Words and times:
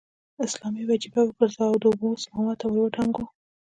اسلامي 0.45 0.83
وجیبه 0.89 1.21
وګرځو 1.23 1.61
او 1.69 1.75
د 1.81 1.83
اوبو 1.89 2.09
سپما 2.23 2.53
ته 2.59 2.65
ور 2.67 2.79
ودانګو. 2.83 3.25